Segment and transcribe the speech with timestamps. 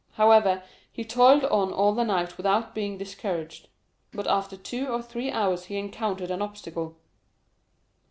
[0.13, 3.67] However, he toiled on all the night without being discouraged;
[4.11, 6.97] but after two or three hours he encountered an obstacle.